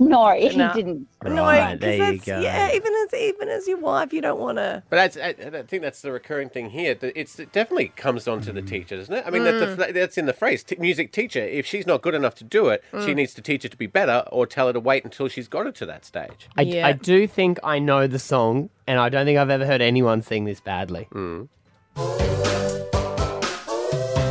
[0.00, 0.72] No, he No.
[0.72, 1.08] didn't.
[1.24, 2.40] No, Right, 'cause there you go.
[2.40, 4.82] Yeah, even as even as your wife, you don't want to.
[4.88, 6.96] But that's, I, I think that's the recurring thing here.
[7.02, 9.24] It's, it definitely comes on to the teacher, doesn't it?
[9.26, 9.76] I mean, that Mm.
[9.88, 11.40] the, that's in the phrase t- music teacher.
[11.40, 13.16] If she's not good enough to do it, she Mm.
[13.16, 15.66] needs to teach her to be better or tell her to wait until she's got
[15.66, 16.48] her to that stage.
[16.56, 19.82] I, I do think I know the song, and I don't think I've ever heard
[19.82, 21.08] anyone sing this badly.
[21.12, 21.48] Mm.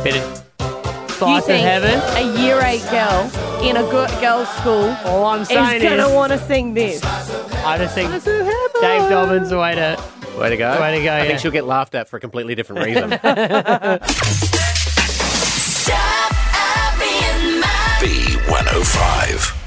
[0.04, 0.47] Bit of
[1.20, 2.00] You Slice of think heaven.
[2.16, 3.28] a year eight girl
[3.62, 7.02] in a good girls' school All I'm saying is gonna want to sing this?
[7.04, 9.98] I just think Dave Dobbyn's the way to
[10.38, 10.80] Way to go.
[10.80, 11.24] Way to go, I yeah.
[11.24, 13.10] think she'll get laughed at for a completely different reason.
[15.58, 18.00] Stav Abby and Matt.
[18.00, 19.57] B105.